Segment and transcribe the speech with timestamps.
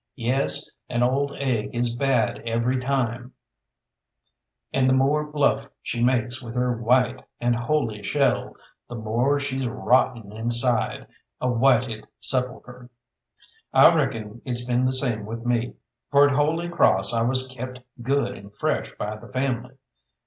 [0.17, 3.33] Yes, an old egg is bad every time,
[4.73, 8.55] and the more bluff she makes with her white and holy shell,
[8.89, 11.05] the more she's rotten inside,
[11.39, 12.89] a whited sepulchre.
[13.75, 15.75] I reckon it's been the same with me,
[16.09, 19.77] for at Holy Cross I was kept good and fresh by the family.